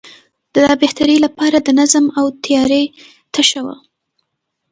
د 0.53 0.55
لا 0.65 0.73
بهترۍ 0.83 1.17
لپاره 1.25 1.57
د 1.61 1.69
نظم 1.79 2.05
او 2.19 2.25
تیارۍ 2.43 2.83
تشه 3.33 3.61
وه. 3.65 3.75